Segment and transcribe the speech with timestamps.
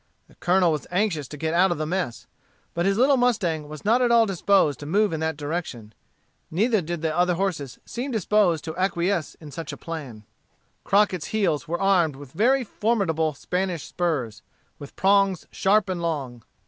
[0.27, 2.25] The Colonel was anxious to get out of the mess.
[2.73, 5.93] But his little mustang was not at all disposed to move in that direction;
[6.49, 10.23] neither did the other horses seem disposed to acquiesce in such a plan.
[10.83, 14.41] Crockett's heels were armed with very formidable Spanish spurs,
[14.79, 16.43] with prongs sharp and long.